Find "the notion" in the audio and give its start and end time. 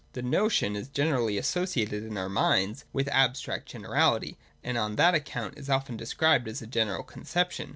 0.13-0.75